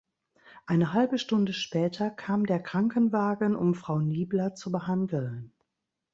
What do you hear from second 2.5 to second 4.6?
Krankenwagen, um Frau Niebler